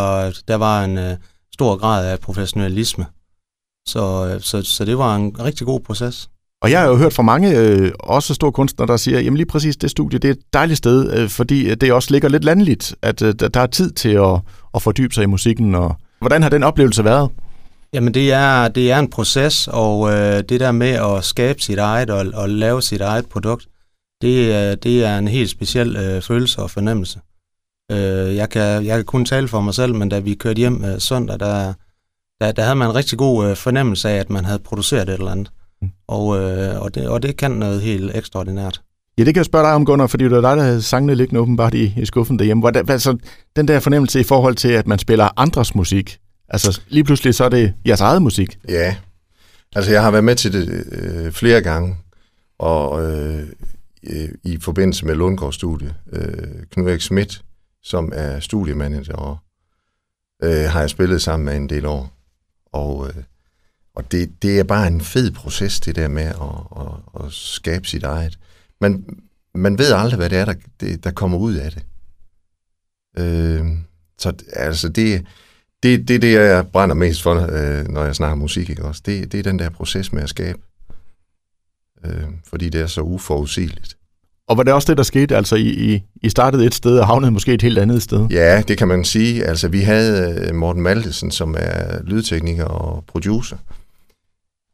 der 0.49 0.55
var 0.55 0.85
en 0.85 1.17
stor 1.53 1.77
grad 1.77 2.07
af 2.07 2.21
professionalisme. 2.21 3.07
Så, 3.89 4.39
så, 4.43 4.63
så 4.63 4.85
det 4.85 4.99
var 4.99 5.17
en 5.17 5.37
rigtig 5.41 5.67
god 5.67 5.81
proces. 5.81 6.31
Og 6.63 6.71
jeg 6.71 6.81
har 6.81 6.89
jo 6.89 6.97
hørt 6.97 7.13
fra 7.13 7.23
mange, 7.23 7.59
øh, 7.59 7.93
også 8.01 8.35
store 8.35 8.53
kunstnere, 8.53 8.87
der 8.87 8.97
siger, 8.97 9.21
jamen 9.21 9.37
lige 9.37 9.47
præcis 9.47 9.77
det 9.77 9.91
studie, 9.91 10.19
det 10.19 10.29
er 10.29 10.33
et 10.33 10.53
dejligt 10.53 10.79
sted, 10.79 11.13
øh, 11.13 11.29
fordi 11.29 11.71
øh, 11.71 11.77
det 11.77 11.93
også 11.93 12.11
ligger 12.11 12.29
lidt 12.29 12.45
landligt, 12.45 12.95
at 13.03 13.23
øh, 13.23 13.35
der 13.35 13.61
er 13.61 13.67
tid 13.67 13.91
til 13.91 14.09
at, 14.09 14.41
at 14.75 14.83
fordybe 14.83 15.15
sig 15.15 15.23
i 15.23 15.27
musikken. 15.27 15.75
Og 15.75 15.97
hvordan 16.19 16.43
har 16.43 16.51
den 16.51 16.63
oplevelse 16.63 17.05
været? 17.05 17.31
Jamen 17.93 18.15
det 18.15 18.33
er, 18.33 18.69
det 18.69 18.93
er 18.93 18.99
en 18.99 19.11
proces, 19.11 19.69
og 19.73 20.13
øh, 20.13 20.43
det 20.49 20.61
der 20.61 20.73
med 20.73 20.89
at 20.89 21.25
skabe 21.25 21.63
sit 21.63 21.79
eget 21.79 22.11
og, 22.11 22.27
og 22.35 22.49
lave 22.49 22.83
sit 22.83 23.01
eget 23.01 23.27
produkt, 23.27 23.67
det, 24.23 24.39
øh, 24.47 24.77
det 24.83 25.05
er 25.05 25.19
en 25.19 25.29
helt 25.29 25.51
speciel 25.51 25.97
øh, 25.97 26.23
følelse 26.23 26.63
og 26.63 26.71
fornemmelse. 26.71 27.21
Øh, 27.93 28.37
jeg, 28.37 28.51
kan, 28.51 28.87
jeg 28.87 28.97
kan 28.97 29.05
kun 29.05 29.25
tale 29.25 29.49
for 29.49 29.61
mig 29.61 29.75
selv, 29.75 29.95
men 29.95 30.09
da 30.09 30.19
vi 30.19 30.35
kørte 30.35 30.59
hjem 30.59 30.85
øh, 30.85 31.01
søndag, 31.01 31.41
der, 31.41 31.73
der, 32.41 32.53
der 32.53 32.63
havde 32.63 32.77
man 32.77 32.89
en 32.89 32.95
rigtig 32.95 33.19
god 33.19 33.47
øh, 33.47 33.57
fornemmelse 33.57 34.09
af, 34.11 34.17
at 34.17 34.31
man 34.31 34.45
havde 34.45 34.59
produceret 34.59 35.09
et 35.09 35.15
eller 35.15 35.31
andet. 35.31 35.51
Og, 36.09 36.39
øh, 36.39 36.81
og, 36.81 36.95
det, 36.95 37.09
og 37.09 37.23
det 37.23 37.37
kan 37.37 37.51
noget 37.51 37.81
helt 37.81 38.17
ekstraordinært. 38.17 38.83
Ja, 39.19 39.25
det 39.25 39.35
kan 39.35 39.41
jeg 39.41 39.47
spørge 39.47 39.65
dig 39.65 39.75
om, 39.75 39.85
Gunnar, 39.85 40.07
fordi 40.07 40.25
det 40.25 40.33
er 40.33 40.41
dig, 40.41 40.57
der 40.57 40.63
havde 40.63 40.83
sangene 40.83 41.15
liggende 41.15 41.41
åbenbart 41.41 41.75
i, 41.75 41.95
i 41.97 42.07
skuffen 42.07 42.39
derhjemme. 42.39 42.61
Hvordan, 42.61 42.91
altså, 42.91 43.17
den 43.57 43.69
der 43.69 43.81
fornemmelse 43.81 44.21
i 44.21 44.25
forhold 44.25 44.55
til, 44.55 44.69
at 44.69 44.87
man 44.87 44.99
spiller 44.99 45.29
andres 45.37 45.75
musik, 45.75 46.19
altså 46.49 46.81
lige 46.89 47.05
pludselig 47.05 47.35
så 47.35 47.45
er 47.45 47.49
det 47.49 47.75
jeres 47.87 48.01
eget 48.01 48.23
musik. 48.23 48.59
Ja, 48.69 48.97
altså 49.77 49.93
jeg 49.93 50.03
har 50.03 50.11
været 50.11 50.25
med 50.25 50.37
til 50.37 50.53
det 50.53 50.85
øh, 50.93 51.33
flere 51.33 51.61
gange, 51.61 51.97
og 52.59 53.03
øh, 53.03 53.43
i 54.45 54.59
forbindelse 54.61 55.07
med 55.07 55.15
Lundgaard 55.15 55.53
Studie, 55.53 55.95
øh, 56.13 56.49
Knud 56.71 56.89
Erik 56.89 57.01
Schmidt, 57.01 57.43
som 57.83 58.13
er 58.15 58.41
studiemanager, 58.41 59.15
og 59.15 59.39
øh, 60.43 60.71
har 60.71 60.81
jeg 60.81 60.91
spillet 60.91 61.23
sammen 61.23 61.45
med 61.45 61.57
en 61.57 61.69
del 61.69 61.87
år. 61.87 62.13
Og 62.73 63.09
øh, 63.09 63.23
og 63.95 64.13
det, 64.13 64.43
det 64.43 64.59
er 64.59 64.65
bare 64.65 64.87
en 64.87 65.01
fed 65.01 65.31
proces, 65.31 65.81
det 65.81 65.97
der 65.97 66.09
med 66.09 66.23
at, 66.23 66.35
at, 66.81 67.25
at 67.25 67.33
skabe 67.33 67.87
sit 67.87 68.03
eget. 68.03 68.39
Man, 68.81 69.05
man 69.55 69.79
ved 69.79 69.93
aldrig, 69.93 70.17
hvad 70.17 70.31
det 70.31 70.39
er, 70.39 70.45
der, 70.45 70.55
det, 70.81 71.05
der 71.05 71.11
kommer 71.11 71.39
ud 71.39 71.55
af 71.55 71.71
det. 71.73 71.85
Øh, 73.19 73.67
så 74.19 74.33
altså 74.53 74.89
det, 74.89 75.25
det, 75.83 76.09
det 76.09 76.17
er 76.17 76.21
det, 76.21 76.33
jeg 76.33 76.67
brænder 76.69 76.95
mest 76.95 77.23
for, 77.23 77.35
øh, 77.35 77.89
når 77.89 78.05
jeg 78.05 78.17
snakker 78.17 78.37
musik. 78.37 78.71
Ikke 78.71 78.85
også? 78.85 79.03
Det, 79.07 79.33
det 79.33 79.39
er 79.39 79.43
den 79.43 79.59
der 79.59 79.71
proces 79.71 80.13
med 80.13 80.23
at 80.23 80.29
skabe. 80.29 80.59
Øh, 82.05 82.25
fordi 82.47 82.69
det 82.69 82.81
er 82.81 82.87
så 82.87 83.01
uforudsigeligt. 83.01 83.97
Og 84.49 84.57
var 84.57 84.63
det 84.63 84.73
også 84.73 84.93
det, 84.93 84.97
der 84.97 85.03
skete? 85.03 85.37
Altså, 85.37 85.57
I, 85.57 86.03
I 86.23 86.29
startede 86.29 86.67
et 86.67 86.75
sted 86.75 86.99
og 86.99 87.07
havnede 87.07 87.31
måske 87.31 87.55
et 87.55 87.63
helt 87.63 87.79
andet 87.79 88.03
sted? 88.03 88.27
Ja, 88.31 88.63
det 88.69 88.79
kan 88.79 88.89
man 88.89 89.05
sige. 89.05 89.45
Altså, 89.45 89.69
vi 89.69 89.81
havde 89.81 90.41
øh, 90.49 90.55
Morten 90.55 90.83
Maltesen, 90.83 91.31
som 91.31 91.55
er 91.59 92.03
lydtekniker 92.03 92.65
og 92.65 93.05
producer 93.07 93.57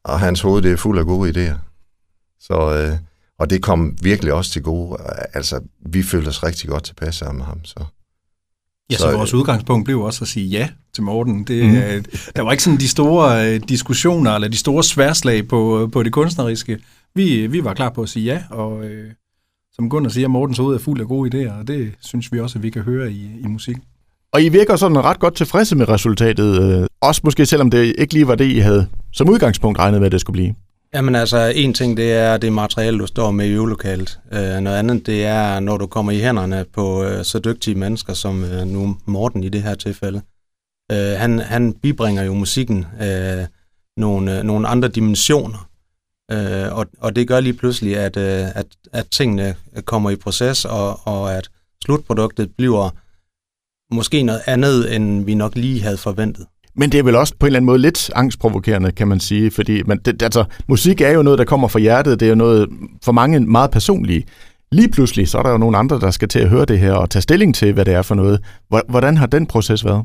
og 0.07 0.21
hans 0.21 0.41
hoved 0.41 0.63
det 0.63 0.73
er 0.73 0.77
fuld 0.77 0.99
af 0.99 1.05
gode 1.05 1.31
idéer. 1.31 1.57
Så, 2.41 2.55
øh, 2.55 2.99
og 3.39 3.51
det 3.51 3.63
kom 3.63 3.97
virkelig 4.03 4.33
også 4.33 4.51
til 4.51 4.63
gode. 4.63 4.97
Altså, 5.33 5.61
vi 5.87 6.03
følte 6.03 6.29
os 6.29 6.43
rigtig 6.43 6.69
godt 6.69 6.85
tilpas 6.85 7.15
sammen 7.15 7.39
med 7.39 7.47
ham. 7.47 7.65
Så. 7.65 7.85
Ja, 8.91 8.97
så, 8.97 9.03
så 9.03 9.17
vores 9.17 9.35
udgangspunkt 9.35 9.85
blev 9.85 10.01
også 10.01 10.25
at 10.25 10.29
sige 10.29 10.47
ja 10.47 10.69
til 10.95 11.03
Morten. 11.03 11.45
Det, 11.45 11.65
mm. 11.65 11.77
øh, 11.77 12.05
der 12.37 12.43
var 12.43 12.53
ikke 12.53 12.63
sådan 12.63 12.81
de 12.81 12.89
store 12.89 13.55
øh, 13.55 13.61
diskussioner, 13.69 14.35
eller 14.35 14.49
de 14.49 14.57
store 14.57 14.85
sværslag 14.85 15.49
på, 15.49 15.89
på 15.93 16.03
det 16.03 16.13
kunstneriske. 16.13 16.79
Vi, 17.15 17.47
vi 17.47 17.65
var 17.65 17.75
klar 17.75 17.91
på 17.91 18.03
at 18.03 18.09
sige 18.09 18.25
ja, 18.25 18.43
og 18.51 18.85
øh, 18.85 19.11
som 19.73 19.91
Gunnar 19.91 20.11
siger, 20.11 20.29
Mortens 20.29 20.59
hoved 20.59 20.75
er 20.75 20.81
fuld 20.81 21.01
af 21.01 21.07
gode 21.07 21.31
idéer, 21.31 21.53
og 21.53 21.69
det 21.69 21.95
synes 22.01 22.33
vi 22.33 22.41
også, 22.41 22.59
at 22.59 22.63
vi 22.63 22.71
kan 22.71 22.83
høre 22.83 23.13
i, 23.13 23.41
i 23.41 23.47
musikken. 23.47 23.85
Og 24.33 24.43
I 24.43 24.49
virker 24.49 24.77
sådan 24.77 25.05
ret 25.05 25.19
godt 25.19 25.35
tilfredse 25.35 25.77
med 25.77 25.89
resultatet. 25.89 26.63
Øh, 26.63 26.87
også 27.01 27.21
måske 27.25 27.47
selvom 27.47 27.71
det 27.71 27.95
ikke 27.99 28.15
lige 28.15 28.29
var 28.29 28.35
det, 28.35 28.45
I 28.45 28.59
havde 28.59 28.89
som 29.13 29.29
udgangspunkt 29.29 29.79
regnet 29.79 30.01
med, 30.01 30.07
at 30.07 30.13
det 30.13 30.21
skulle 30.21 30.35
blive. 30.35 30.55
Jamen 30.95 31.15
altså, 31.15 31.53
en 31.55 31.75
ting 31.75 31.97
det 31.97 32.13
er 32.13 32.37
det 32.37 32.53
materiale, 32.53 32.99
du 32.99 33.07
står 33.07 33.31
med 33.31 33.47
i 33.47 33.53
øvelokalet. 33.53 34.21
Øh, 34.33 34.61
noget 34.61 34.77
andet 34.77 35.07
det 35.07 35.25
er, 35.25 35.61
når 35.61 35.77
du 35.77 35.87
kommer 35.87 36.13
i 36.13 36.19
hænderne 36.19 36.65
på 36.75 37.05
øh, 37.05 37.25
så 37.25 37.39
dygtige 37.39 37.75
mennesker 37.75 38.13
som 38.13 38.45
øh, 38.45 38.67
nu 38.67 38.97
Morten 39.07 39.45
i 39.45 39.49
det 39.49 39.63
her 39.63 39.75
tilfælde. 39.75 40.23
Øh, 40.93 41.19
han, 41.19 41.39
han 41.39 41.73
bibringer 41.73 42.23
jo 42.23 42.35
musikken 42.35 42.87
øh, 43.03 43.47
nogle, 43.97 44.39
øh, 44.39 44.45
nogle 44.45 44.69
andre 44.69 44.89
dimensioner. 44.89 45.69
Øh, 46.33 46.77
og, 46.77 46.87
og 47.01 47.17
det 47.17 47.29
gør 47.29 47.41
lige 47.41 47.53
pludselig, 47.53 47.97
at, 47.97 48.17
øh, 48.17 48.47
at, 48.55 48.67
at 48.93 49.07
tingene 49.11 49.55
kommer 49.85 50.11
i 50.11 50.17
proces, 50.17 50.65
og, 50.65 51.07
og 51.07 51.35
at 51.35 51.49
slutproduktet 51.85 52.51
bliver 52.59 52.91
måske 53.93 54.23
noget 54.23 54.41
andet, 54.47 54.97
end 54.97 55.25
vi 55.25 55.35
nok 55.35 55.55
lige 55.55 55.83
havde 55.83 55.97
forventet. 55.97 56.47
Men 56.79 56.93
det 56.93 56.99
er 56.99 57.03
vel 57.03 57.17
også 57.17 57.35
på 57.39 57.47
en 57.47 57.49
eller 57.49 57.59
anden 57.59 57.67
måde 57.67 57.79
lidt 57.79 58.11
angstprovokerende, 58.15 58.93
kan 58.93 59.09
man 59.09 59.21
sige, 59.21 59.51
fordi 59.51 59.83
man, 59.83 59.99
det, 60.05 60.23
altså, 60.23 60.45
musik 60.69 61.01
er 61.01 61.11
jo 61.11 61.23
noget, 61.23 61.39
der 61.39 61.45
kommer 61.45 61.69
fra 61.69 61.79
hjertet, 61.79 62.21
det 62.21 62.27
er 62.27 62.31
jo 62.31 62.37
noget 62.37 62.69
for 63.05 63.13
mange 63.13 63.41
meget 63.41 63.71
personligt. 63.71 64.29
Lige 64.73 64.89
pludselig, 64.89 65.29
så 65.29 65.39
er 65.39 65.43
der 65.43 65.51
jo 65.51 65.59
nogle 65.59 65.79
andre, 65.79 66.01
der 66.01 66.11
skal 66.11 66.29
til 66.29 66.39
at 66.39 66.49
høre 66.49 66.65
det 66.65 66.79
her 66.79 66.93
og 66.93 67.11
tage 67.11 67.23
stilling 67.23 67.55
til, 67.55 67.73
hvad 67.73 67.85
det 67.85 67.95
er 67.95 68.03
for 68.03 68.15
noget. 68.15 68.41
Hvordan 68.89 69.17
har 69.17 69.27
den 69.27 69.47
proces 69.47 69.85
været? 69.85 70.05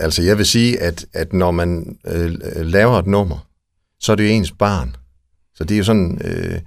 Altså, 0.00 0.22
jeg 0.22 0.38
vil 0.38 0.46
sige, 0.46 0.80
at, 0.80 1.06
at 1.12 1.32
når 1.32 1.50
man 1.50 1.96
øh, 2.06 2.30
laver 2.56 2.98
et 2.98 3.06
nummer, 3.06 3.46
så 4.00 4.12
er 4.12 4.16
det 4.16 4.24
jo 4.24 4.28
ens 4.28 4.52
barn. 4.52 4.96
Så 5.54 5.64
det 5.64 5.74
er 5.74 5.78
jo 5.78 5.84
sådan, 5.84 6.20
øh, 6.24 6.60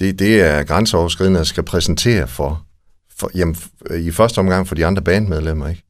det, 0.00 0.18
det 0.18 0.40
er 0.40 0.62
grænseoverskridende 0.62 1.40
at 1.40 1.46
skal 1.46 1.62
præsentere 1.62 2.28
for, 2.28 2.64
for 3.20 3.30
jamen, 3.34 3.56
i 3.98 4.10
første 4.10 4.38
omgang 4.38 4.68
for 4.68 4.74
de 4.74 4.86
andre 4.86 5.02
bandmedlemmer, 5.02 5.68
ikke? 5.68 5.82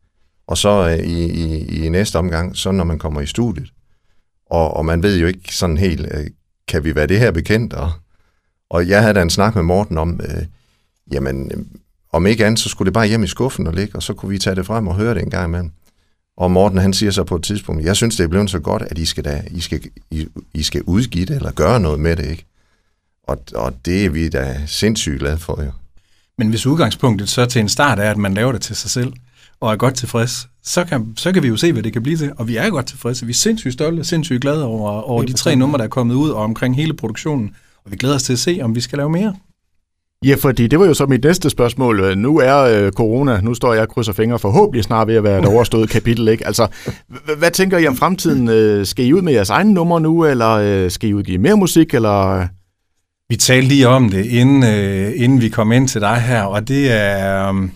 Og 0.46 0.58
så 0.58 0.88
øh, 0.88 0.98
i, 0.98 1.24
i, 1.24 1.84
i 1.84 1.88
næste 1.88 2.16
omgang, 2.16 2.56
så 2.56 2.72
når 2.72 2.84
man 2.84 2.98
kommer 2.98 3.20
i 3.20 3.26
studiet. 3.26 3.72
Og, 4.46 4.76
og 4.76 4.84
man 4.84 5.02
ved 5.02 5.18
jo 5.18 5.26
ikke 5.26 5.56
sådan 5.56 5.76
helt, 5.76 6.06
øh, 6.10 6.26
kan 6.68 6.84
vi 6.84 6.94
være 6.94 7.06
det 7.06 7.18
her 7.18 7.30
bekendt? 7.30 7.72
Og, 7.72 7.92
og 8.70 8.88
jeg 8.88 9.00
havde 9.00 9.14
da 9.14 9.22
en 9.22 9.30
snak 9.30 9.54
med 9.54 9.62
Morten 9.62 9.98
om, 9.98 10.20
øh, 10.22 10.46
jamen, 11.12 11.50
øh, 11.54 11.64
om 12.12 12.26
ikke 12.26 12.46
andet, 12.46 12.60
så 12.60 12.68
skulle 12.68 12.86
det 12.86 12.94
bare 12.94 13.06
hjem 13.06 13.22
i 13.22 13.26
skuffen 13.26 13.66
og 13.66 13.74
ligge, 13.74 13.96
og 13.96 14.02
så 14.02 14.14
kunne 14.14 14.30
vi 14.30 14.38
tage 14.38 14.56
det 14.56 14.66
frem 14.66 14.88
og 14.88 14.96
høre 14.96 15.14
det 15.14 15.22
en 15.22 15.30
gang 15.30 15.48
imellem. 15.48 15.70
Og 16.36 16.50
Morten, 16.50 16.78
han 16.78 16.92
siger 16.92 17.12
så 17.12 17.24
på 17.24 17.36
et 17.36 17.42
tidspunkt, 17.42 17.84
jeg 17.84 17.96
synes, 17.96 18.16
det 18.16 18.24
er 18.24 18.28
blevet 18.28 18.50
så 18.50 18.58
godt, 18.58 18.82
at 18.82 18.98
I 18.98 19.04
skal, 19.04 19.24
da, 19.24 19.42
I 19.50 19.60
skal, 19.60 19.80
I, 20.10 20.28
I 20.54 20.62
skal 20.62 20.82
udgive 20.82 21.26
det, 21.26 21.36
eller 21.36 21.52
gøre 21.52 21.80
noget 21.80 22.00
med 22.00 22.16
det, 22.16 22.26
ikke? 22.30 22.46
Og, 23.24 23.38
og 23.54 23.74
det 23.84 24.04
er 24.04 24.10
vi 24.10 24.28
da 24.28 24.60
sindssygt 24.66 25.18
glade 25.18 25.38
for, 25.38 25.62
jo. 25.62 25.70
Men 26.40 26.48
hvis 26.48 26.66
udgangspunktet 26.66 27.28
så 27.28 27.46
til 27.46 27.60
en 27.60 27.68
start 27.68 27.98
er, 27.98 28.10
at 28.10 28.16
man 28.16 28.34
laver 28.34 28.52
det 28.52 28.60
til 28.60 28.76
sig 28.76 28.90
selv, 28.90 29.12
og 29.60 29.72
er 29.72 29.76
godt 29.76 29.94
tilfreds, 29.94 30.48
så 30.64 30.84
kan, 30.84 31.06
så 31.16 31.32
kan 31.32 31.42
vi 31.42 31.48
jo 31.48 31.56
se, 31.56 31.72
hvad 31.72 31.82
det 31.82 31.92
kan 31.92 32.02
blive 32.02 32.16
til. 32.16 32.32
Og 32.36 32.48
vi 32.48 32.56
er 32.56 32.70
godt 32.70 32.86
tilfredse. 32.86 33.26
Vi 33.26 33.32
er 33.32 33.34
sindssygt 33.34 33.72
stolte, 33.72 34.04
sindssygt 34.04 34.40
glade 34.40 34.64
over, 34.64 34.90
over 34.90 35.22
de 35.22 35.32
tre 35.32 35.56
numre, 35.56 35.78
der 35.78 35.84
er 35.84 35.88
kommet 35.88 36.14
ud, 36.14 36.30
og 36.30 36.42
omkring 36.42 36.76
hele 36.76 36.94
produktionen. 36.94 37.54
Og 37.84 37.90
vi 37.90 37.96
glæder 37.96 38.14
os 38.14 38.22
til 38.22 38.32
at 38.32 38.38
se, 38.38 38.58
om 38.62 38.74
vi 38.74 38.80
skal 38.80 38.96
lave 38.98 39.10
mere. 39.10 39.34
Ja, 40.24 40.34
fordi 40.34 40.66
det 40.66 40.78
var 40.78 40.86
jo 40.86 40.94
så 40.94 41.06
mit 41.06 41.24
næste 41.24 41.50
spørgsmål. 41.50 42.18
Nu 42.18 42.38
er 42.38 42.56
øh, 42.56 42.92
corona, 42.92 43.40
nu 43.40 43.54
står 43.54 43.74
jeg 43.74 43.82
og 43.82 43.88
krydser 43.88 44.12
fingre 44.12 44.38
forhåbentlig 44.38 44.84
snart 44.84 45.08
ved 45.08 45.14
at 45.14 45.24
være 45.24 45.38
et 45.38 45.46
overstået 45.54 45.90
kapitel. 45.90 46.28
Ikke? 46.28 46.46
Altså, 46.46 46.66
hvad 47.38 47.50
tænker 47.50 47.78
I 47.78 47.86
om 47.86 47.96
fremtiden? 47.96 48.48
Øh, 48.48 48.86
skal 48.86 49.04
I 49.04 49.12
ud 49.12 49.22
med 49.22 49.32
jeres 49.32 49.50
egne 49.50 49.74
numre 49.74 50.00
nu, 50.00 50.24
eller 50.24 50.50
øh, 50.50 50.90
skal 50.90 51.10
I 51.10 51.14
udgive 51.14 51.38
mere 51.38 51.56
musik, 51.56 51.94
eller 51.94 52.46
vi 53.30 53.36
talte 53.36 53.68
lige 53.68 53.88
om 53.88 54.08
det, 54.08 54.26
inden, 54.26 54.62
øh, 54.62 55.12
inden 55.16 55.40
vi 55.40 55.48
kom 55.48 55.72
ind 55.72 55.88
til 55.88 56.00
dig 56.00 56.16
her, 56.16 56.42
og 56.42 56.68
det 56.68 56.92
er... 56.92 57.48
Øh, 57.48 57.68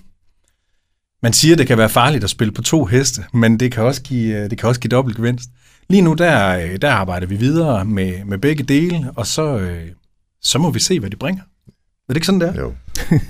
man 1.22 1.32
siger, 1.32 1.56
det 1.56 1.66
kan 1.66 1.78
være 1.78 1.88
farligt 1.88 2.24
at 2.24 2.30
spille 2.30 2.52
på 2.52 2.62
to 2.62 2.84
heste, 2.84 3.24
men 3.32 3.60
det 3.60 3.72
kan 3.72 3.82
også 3.82 4.02
give, 4.02 4.36
øh, 4.36 4.50
det 4.50 4.58
kan 4.58 4.68
også 4.68 4.80
give 4.80 4.88
dobbelt 4.88 5.16
gevinst. 5.16 5.50
Lige 5.88 6.02
nu, 6.02 6.14
der, 6.14 6.58
øh, 6.58 6.76
der 6.82 6.90
arbejder 6.90 7.26
vi 7.26 7.36
videre 7.36 7.84
med, 7.84 8.24
med 8.24 8.38
begge 8.38 8.62
dele, 8.62 9.10
og 9.16 9.26
så, 9.26 9.58
øh, 9.58 9.88
så 10.42 10.58
må 10.58 10.70
vi 10.70 10.80
se, 10.80 11.00
hvad 11.00 11.10
de 11.10 11.16
bringer. 11.16 11.42
Er 11.68 11.72
det 12.08 12.16
ikke 12.16 12.26
sådan, 12.26 12.40
der? 12.40 12.54
Jo. 12.54 12.72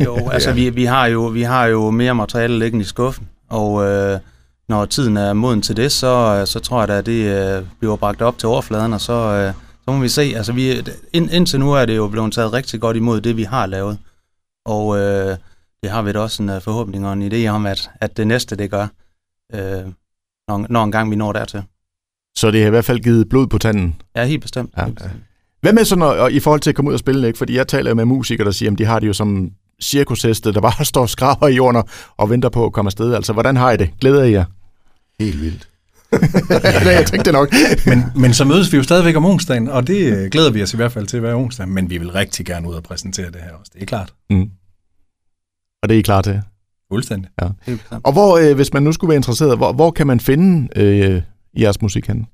jo, 0.04 0.28
altså 0.36 0.52
vi, 0.52 0.70
vi, 0.70 0.84
har 0.84 1.06
jo, 1.06 1.26
vi 1.26 1.42
har 1.42 1.66
jo 1.66 1.90
mere 1.90 2.14
materiale 2.14 2.58
liggende 2.58 2.82
i 2.82 2.86
skuffen, 2.86 3.28
og, 3.50 3.84
øh, 3.84 4.18
når 4.68 4.84
tiden 4.84 5.16
er 5.16 5.32
moden 5.32 5.62
til 5.62 5.76
det, 5.76 5.92
så, 5.92 6.42
så 6.46 6.60
tror 6.60 6.80
jeg 6.80 6.88
da, 6.88 6.98
at 6.98 7.06
det 7.06 7.24
øh, 7.24 7.62
bliver 7.78 7.96
bragt 7.96 8.22
op 8.22 8.38
til 8.38 8.48
overfladen, 8.48 8.92
og 8.92 9.00
så, 9.00 9.12
øh, 9.12 9.63
så 9.84 9.90
må 9.90 9.98
vi 9.98 10.08
se. 10.08 10.22
Altså, 10.36 10.52
vi, 10.52 10.82
ind, 11.12 11.30
indtil 11.32 11.60
nu 11.60 11.72
er 11.72 11.86
det 11.86 11.96
jo 11.96 12.08
blevet 12.08 12.32
taget 12.32 12.52
rigtig 12.52 12.80
godt 12.80 12.96
imod 12.96 13.20
det, 13.20 13.36
vi 13.36 13.42
har 13.42 13.66
lavet. 13.66 13.98
Og 14.64 14.98
øh, 14.98 15.36
det 15.82 15.90
har 15.90 16.02
vi 16.02 16.12
da 16.12 16.18
også 16.18 16.42
en 16.42 16.50
uh, 16.50 16.62
forhåbning 16.62 17.06
og 17.06 17.12
en 17.12 17.32
idé 17.32 17.46
om, 17.46 17.66
at, 17.66 17.90
at 18.00 18.16
det 18.16 18.26
næste, 18.26 18.56
det 18.56 18.70
gør, 18.70 18.86
øh, 19.54 19.84
når, 20.48 20.66
når 20.70 20.84
en 20.84 20.92
gang 20.92 21.10
vi 21.10 21.16
når 21.16 21.32
dertil. 21.32 21.62
Så 22.36 22.50
det 22.50 22.60
har 22.60 22.66
i 22.66 22.70
hvert 22.70 22.84
fald 22.84 23.00
givet 23.00 23.28
blod 23.28 23.46
på 23.46 23.58
tanden? 23.58 24.02
Ja, 24.16 24.24
helt 24.24 24.42
bestemt. 24.42 24.70
Ja. 24.76 24.84
Helt 24.84 24.96
bestemt. 24.96 25.22
Hvad 25.60 25.72
med 25.72 25.84
så 25.84 25.96
når, 25.96 26.28
i 26.28 26.40
forhold 26.40 26.60
til 26.60 26.70
at 26.70 26.76
komme 26.76 26.88
ud 26.88 26.94
og 26.94 26.98
spille, 26.98 27.26
ikke? 27.26 27.38
fordi 27.38 27.56
jeg 27.56 27.68
taler 27.68 27.94
med 27.94 28.04
musikere, 28.04 28.44
der 28.44 28.52
siger, 28.52 28.72
at 28.72 28.78
de 28.78 28.84
har 28.84 29.00
det 29.00 29.06
jo 29.06 29.12
som 29.12 29.50
cirkusheste, 29.82 30.52
der 30.52 30.60
bare 30.60 30.84
står 30.94 31.06
skraber 31.06 31.48
i 31.48 31.54
jorden 31.54 31.82
og 32.16 32.30
venter 32.30 32.48
på 32.48 32.66
at 32.66 32.72
komme 32.72 32.88
afsted. 32.88 33.14
Altså, 33.14 33.32
hvordan 33.32 33.56
har 33.56 33.72
I 33.72 33.76
det? 33.76 33.90
Glæder 34.00 34.22
I 34.22 34.32
jer? 34.32 34.44
Helt 35.20 35.40
vildt. 35.40 35.68
ja, 36.86 36.96
jeg 36.96 37.06
tænkte 37.06 37.32
nok. 37.32 37.52
men, 37.86 38.04
men 38.16 38.34
så 38.34 38.44
mødes 38.44 38.72
vi 38.72 38.76
jo 38.76 38.82
stadigvæk 38.82 39.16
om 39.16 39.24
onsdagen, 39.24 39.68
og 39.68 39.86
det 39.86 40.16
øh, 40.16 40.30
glæder 40.30 40.50
vi 40.50 40.62
os 40.62 40.74
i 40.74 40.76
hvert 40.76 40.92
fald 40.92 41.06
til 41.06 41.20
hver 41.20 41.34
onsdag. 41.34 41.68
Men 41.68 41.90
vi 41.90 41.98
vil 41.98 42.10
rigtig 42.10 42.46
gerne 42.46 42.68
ud 42.68 42.74
og 42.74 42.82
præsentere 42.82 43.26
det 43.26 43.40
her 43.40 43.52
også. 43.52 43.70
Det 43.74 43.82
er 43.82 43.86
klart. 43.86 44.14
Mm. 44.30 44.50
Og 45.82 45.88
det 45.88 45.94
er 45.94 45.98
I 45.98 46.02
klar 46.02 46.22
til? 46.22 46.42
Fuldstændig. 46.92 47.30
Ja. 47.42 47.48
Og 47.90 48.12
hvor, 48.12 48.38
øh, 48.38 48.54
hvis 48.54 48.72
man 48.72 48.82
nu 48.82 48.92
skulle 48.92 49.08
være 49.08 49.16
interesseret, 49.16 49.56
hvor, 49.56 49.72
hvor 49.72 49.90
kan 49.90 50.06
man 50.06 50.20
finde 50.20 50.68
øh, 50.76 51.22
jeres 51.56 51.82
musik 51.82 52.06
henne? 52.06 52.24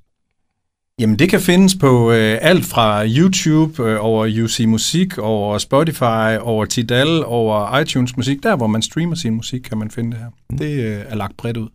Jamen, 1.00 1.18
det 1.18 1.28
kan 1.28 1.40
findes 1.40 1.74
på 1.74 2.12
øh, 2.12 2.38
alt 2.40 2.64
fra 2.64 3.06
YouTube, 3.06 3.82
øh, 3.82 3.98
over 4.00 4.42
UC 4.44 4.64
Musik, 4.68 5.18
over 5.18 5.58
Spotify, 5.58 6.38
over 6.40 6.64
Tidal, 6.64 7.24
over 7.24 7.78
iTunes 7.78 8.16
Musik. 8.16 8.42
Der, 8.42 8.56
hvor 8.56 8.66
man 8.66 8.82
streamer 8.82 9.14
sin 9.14 9.34
musik, 9.34 9.60
kan 9.60 9.78
man 9.78 9.90
finde 9.90 10.10
det 10.10 10.18
her. 10.18 10.28
Mm. 10.50 10.58
Det 10.58 10.84
øh, 10.84 11.04
er 11.08 11.14
lagt 11.14 11.36
bredt 11.36 11.56
ud. 11.56 11.68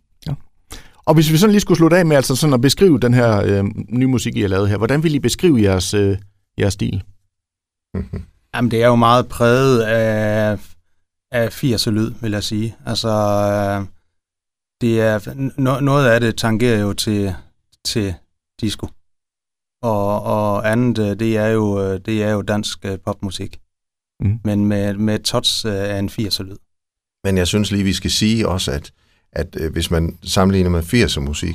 Og 1.06 1.14
hvis 1.14 1.32
vi 1.32 1.36
sådan 1.36 1.50
lige 1.50 1.60
skulle 1.60 1.78
slutte 1.78 1.96
af 1.98 2.06
med 2.06 2.16
altså 2.16 2.36
sådan 2.36 2.54
at 2.54 2.60
beskrive 2.60 2.98
den 2.98 3.14
her 3.14 3.42
øh, 3.44 3.64
nye 3.88 4.06
musik, 4.06 4.36
I 4.36 4.40
har 4.40 4.48
lavet 4.48 4.68
her, 4.68 4.76
hvordan 4.76 5.02
vil 5.02 5.14
I 5.14 5.18
beskrive 5.18 5.62
jeres, 5.62 5.94
øh, 5.94 6.18
jeres 6.58 6.74
stil? 6.74 7.02
Mm-hmm. 7.94 8.22
Jamen, 8.54 8.70
det 8.70 8.82
er 8.82 8.86
jo 8.86 8.96
meget 8.96 9.28
præget 9.28 9.82
af, 9.82 10.58
af 11.30 11.64
80'er 11.64 11.90
lyd, 11.90 12.12
vil 12.20 12.32
jeg 12.32 12.42
sige. 12.42 12.76
Altså, 12.86 13.08
øh, 13.08 13.86
det 14.80 15.00
er, 15.00 15.34
no, 15.56 15.80
noget 15.80 16.08
af 16.08 16.20
det 16.20 16.36
tangerer 16.36 16.80
jo 16.80 16.92
til, 16.92 17.34
til 17.84 18.14
disco. 18.60 18.88
Og, 19.82 20.22
og 20.22 20.70
andet, 20.72 20.98
øh, 20.98 21.18
det 21.18 21.36
er 21.36 21.46
jo, 21.46 21.82
øh, 21.82 22.00
det 22.06 22.22
er 22.22 22.30
jo 22.30 22.42
dansk 22.42 22.86
popmusik. 23.04 23.60
Mm. 24.20 24.40
Men 24.44 24.64
med, 24.64 24.94
med 24.94 25.14
et 25.14 25.22
touch 25.22 25.66
af 25.66 25.98
en 25.98 26.08
80'er 26.08 26.42
lyd. 26.42 26.56
Men 27.24 27.38
jeg 27.38 27.46
synes 27.46 27.70
lige, 27.70 27.84
vi 27.84 27.92
skal 27.92 28.10
sige 28.10 28.48
også, 28.48 28.72
at, 28.72 28.92
at 29.36 29.56
hvis 29.72 29.90
man 29.90 30.18
sammenligner 30.22 30.70
med 30.70 30.82
80'er 30.82 31.20
musik, 31.20 31.54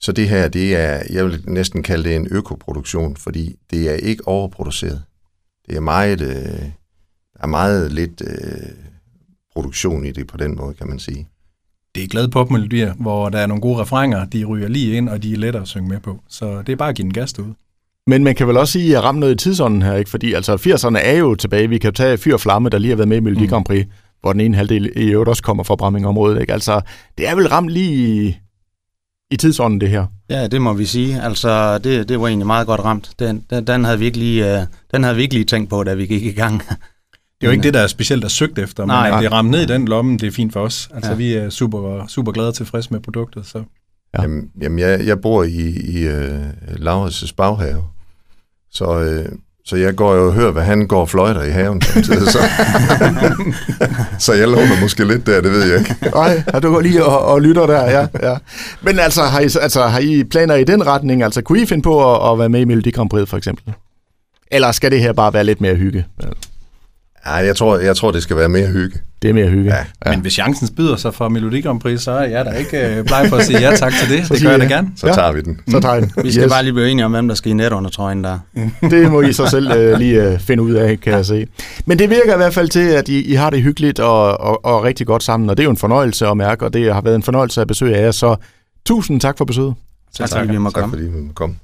så 0.00 0.12
det 0.12 0.28
her, 0.28 0.48
det 0.48 0.76
er, 0.76 1.02
jeg 1.10 1.24
vil 1.24 1.44
næsten 1.46 1.82
kalde 1.82 2.08
det 2.08 2.16
en 2.16 2.28
økoproduktion, 2.30 3.16
fordi 3.16 3.56
det 3.70 3.90
er 3.90 3.94
ikke 3.94 4.28
overproduceret. 4.28 5.02
Det 5.68 5.76
er 5.76 5.80
meget, 5.80 6.20
øh, 6.20 6.68
er 7.40 7.46
meget 7.46 7.92
lidt 7.92 8.22
øh, 8.26 8.68
produktion 9.52 10.04
i 10.04 10.12
det 10.12 10.26
på 10.26 10.36
den 10.36 10.56
måde, 10.56 10.74
kan 10.74 10.88
man 10.88 10.98
sige. 10.98 11.28
Det 11.94 12.04
er 12.04 12.08
glade 12.08 12.28
popmelodier, 12.28 12.94
hvor 12.94 13.28
der 13.28 13.38
er 13.38 13.46
nogle 13.46 13.60
gode 13.60 13.80
refrænger, 13.80 14.24
de 14.24 14.44
ryger 14.44 14.68
lige 14.68 14.96
ind, 14.96 15.08
og 15.08 15.22
de 15.22 15.32
er 15.32 15.36
lettere 15.36 15.62
at 15.62 15.68
synge 15.68 15.88
med 15.88 16.00
på. 16.00 16.20
Så 16.28 16.62
det 16.66 16.72
er 16.72 16.76
bare 16.76 16.88
at 16.88 16.96
give 16.96 17.06
en 17.06 17.12
gas 17.12 17.38
ud. 17.38 17.52
Men 18.06 18.24
man 18.24 18.34
kan 18.34 18.48
vel 18.48 18.56
også 18.56 18.72
sige, 18.72 18.84
at 18.84 18.90
jeg 18.90 19.02
rammer 19.02 19.20
noget 19.20 19.34
i 19.34 19.36
tidsånden 19.36 19.82
her, 19.82 19.94
ikke? 19.94 20.10
Fordi 20.10 20.32
altså 20.32 20.56
80'erne 20.56 20.98
er 20.98 21.18
jo 21.18 21.34
tilbage. 21.34 21.68
Vi 21.68 21.78
kan 21.78 21.92
tage 21.92 22.18
Fyr 22.18 22.36
Flamme, 22.36 22.68
der 22.68 22.78
lige 22.78 22.88
har 22.88 22.96
været 22.96 23.08
med 23.08 23.16
i 23.16 23.20
Melodi 23.20 23.42
mm. 23.42 23.48
Grand 23.48 23.64
Prix, 23.64 23.86
mm. 23.86 23.92
Hvor 24.22 24.32
den 24.32 24.40
ene 24.40 24.56
halvdel 24.56 24.92
i 24.96 25.10
øvrigt 25.10 25.28
også 25.28 25.42
kommer 25.42 25.62
fra 25.62 25.76
Brammingområdet, 25.76 26.40
ikke? 26.40 26.52
Altså, 26.52 26.80
det 27.18 27.28
er 27.28 27.34
vel 27.34 27.48
ramt 27.48 27.70
lige 27.70 28.38
i, 29.30 29.36
tidsånden, 29.36 29.80
det 29.80 29.88
her. 29.88 30.06
Ja, 30.30 30.46
det 30.46 30.62
må 30.62 30.72
vi 30.72 30.84
sige. 30.84 31.22
Altså, 31.22 31.78
det, 31.78 32.08
det 32.08 32.20
var 32.20 32.28
egentlig 32.28 32.46
meget 32.46 32.66
godt 32.66 32.80
ramt. 32.80 33.10
Den, 33.18 33.44
den, 33.50 33.66
den, 33.66 33.84
havde 33.84 33.98
virkelig, 33.98 34.56
uh, 34.56 34.66
den 34.94 35.02
havde 35.02 35.16
virkelig 35.16 35.46
tænkt 35.46 35.70
på, 35.70 35.84
da 35.84 35.94
vi 35.94 36.06
gik 36.06 36.22
i 36.22 36.32
gang. 36.32 36.62
Det 37.40 37.48
er 37.48 37.50
jo 37.50 37.52
ikke 37.52 37.62
det, 37.62 37.74
der 37.74 37.80
er 37.80 37.86
specielt 37.86 38.24
er 38.24 38.28
søgt 38.28 38.58
efter, 38.58 38.86
nej, 38.86 39.08
men 39.08 39.18
at 39.18 39.22
det 39.22 39.32
rammer 39.32 39.52
ned 39.52 39.62
i 39.62 39.66
den 39.66 39.88
lomme, 39.88 40.18
det 40.18 40.26
er 40.26 40.30
fint 40.30 40.52
for 40.52 40.60
os. 40.60 40.90
Altså, 40.94 41.10
ja. 41.10 41.16
vi 41.16 41.34
er 41.34 41.50
super, 41.50 42.06
super 42.06 42.32
glade 42.32 42.48
og 42.48 42.54
tilfredse 42.54 42.92
med 42.92 43.00
produktet. 43.00 43.46
Så. 43.46 43.58
Ja. 44.14 44.22
Jamen, 44.22 44.50
jamen 44.60 44.78
jeg, 44.78 45.06
jeg 45.06 45.20
bor 45.20 45.42
i, 45.44 45.80
i 45.80 46.08
uh, 46.08 46.14
Laurits' 46.68 47.34
baghave, 47.36 47.84
så, 48.70 48.84
uh, 48.84 49.38
så 49.64 49.76
jeg 49.76 49.96
går 49.96 50.14
jo 50.14 50.26
og 50.26 50.32
hører, 50.32 50.50
hvad 50.50 50.62
han 50.62 50.86
går 50.86 51.00
og 51.00 51.08
fløjter 51.08 51.42
i 51.42 51.50
haven 51.50 51.80
samtidig. 51.82 52.28
Så, 52.28 52.38
så 54.26 54.32
jeg 54.32 54.48
låner 54.48 54.80
måske 54.80 55.04
lidt 55.04 55.26
der, 55.26 55.40
det 55.40 55.50
ved 55.52 55.70
jeg 55.70 55.78
ikke. 55.78 55.96
Nej, 56.14 56.42
du 56.62 56.72
går 56.72 56.80
lige 56.80 57.04
og, 57.04 57.18
og 57.18 57.42
lytter 57.42 57.66
der, 57.66 57.90
ja, 57.90 58.06
ja. 58.30 58.36
Men 58.82 58.98
altså 58.98 59.22
har, 59.22 59.40
I, 59.40 59.48
altså, 59.60 59.82
har 59.82 59.98
I 59.98 60.24
planer 60.24 60.54
i 60.54 60.64
den 60.64 60.86
retning? 60.86 61.22
Altså, 61.22 61.42
kunne 61.42 61.60
I 61.62 61.66
finde 61.66 61.82
på 61.82 62.14
at, 62.14 62.32
at 62.32 62.38
være 62.38 62.48
med 62.48 62.60
i 62.60 62.64
Melodi 62.64 62.90
Grand 62.90 63.10
Prix, 63.10 63.28
for 63.28 63.36
eksempel? 63.36 63.74
Eller 64.50 64.72
skal 64.72 64.90
det 64.90 65.00
her 65.00 65.12
bare 65.12 65.34
være 65.34 65.44
lidt 65.44 65.60
mere 65.60 65.74
hygge? 65.74 66.06
Ja, 66.22 66.28
jeg 67.26 67.56
tror, 67.56 67.78
jeg 67.78 67.96
tror, 67.96 68.10
det 68.10 68.22
skal 68.22 68.36
være 68.36 68.48
mere 68.48 68.66
hygge. 68.66 68.98
Det 69.22 69.30
er 69.30 69.34
mere 69.34 69.48
hygge. 69.48 69.70
Ja. 69.70 69.76
ja. 70.06 70.10
Men 70.10 70.20
hvis 70.20 70.32
chancen 70.32 70.68
byder 70.76 70.96
sig 70.96 71.14
for 71.14 71.28
Melodi 71.28 71.60
Grand 71.60 71.80
Prix, 71.80 72.00
så 72.00 72.10
er 72.10 72.24
jeg 72.24 72.44
da 72.44 72.50
ikke 72.50 72.98
uh, 72.98 73.06
bleg 73.06 73.26
for 73.28 73.36
at 73.36 73.46
sige 73.46 73.60
ja 73.60 73.76
tak 73.76 73.92
til 73.92 74.16
det. 74.16 74.26
Så 74.26 74.34
det 74.34 74.42
gør 74.42 74.50
jeg 74.50 74.60
da 74.60 74.64
gerne. 74.64 74.88
Så 74.96 75.14
tager 75.14 75.32
vi 75.32 75.40
den. 75.40 75.60
Så 75.68 75.80
tager 75.80 75.94
vi 75.94 76.00
den. 76.00 76.12
Vi 76.24 76.32
skal 76.32 76.44
yes. 76.44 76.52
bare 76.52 76.62
lige 76.62 76.72
blive 76.72 76.90
enige 76.90 77.04
om, 77.04 77.10
hvem 77.10 77.28
der 77.28 77.34
skal 77.34 77.50
i 77.50 77.54
net 77.54 77.72
under 77.72 77.90
trøjen 77.90 78.24
der. 78.24 78.38
det 78.90 79.12
må 79.12 79.20
I 79.20 79.32
så 79.32 79.46
selv 79.46 79.92
uh, 79.92 79.98
lige 79.98 80.32
uh, 80.32 80.40
finde 80.40 80.62
ud 80.62 80.72
af, 80.72 81.00
kan 81.00 81.10
ja. 81.12 81.16
jeg 81.16 81.26
se. 81.26 81.46
Men 81.86 81.98
det 81.98 82.10
virker 82.10 82.34
i 82.34 82.36
hvert 82.36 82.54
fald 82.54 82.68
til, 82.68 82.88
at 82.88 83.08
I, 83.08 83.22
I 83.22 83.34
har 83.34 83.50
det 83.50 83.62
hyggeligt 83.62 84.00
og, 84.00 84.40
og, 84.40 84.64
og 84.64 84.84
rigtig 84.84 85.06
godt 85.06 85.22
sammen, 85.22 85.50
og 85.50 85.56
det 85.56 85.62
er 85.62 85.64
jo 85.64 85.70
en 85.70 85.76
fornøjelse 85.76 86.26
at 86.26 86.36
mærke, 86.36 86.64
og 86.64 86.72
det 86.72 86.94
har 86.94 87.00
været 87.00 87.16
en 87.16 87.22
fornøjelse 87.22 87.60
at 87.60 87.66
besøge 87.66 87.96
jer, 87.96 88.10
så 88.10 88.36
tusind 88.86 89.20
tak 89.20 89.38
for 89.38 89.44
besøget. 89.44 89.74
Tak, 90.18 90.28
tak, 90.28 90.28
tak, 90.28 90.28
tak, 90.28 90.74
tak 90.74 90.88
fordi 90.90 91.02
vi 91.02 91.20
måtte 91.20 91.34
komme. 91.34 91.56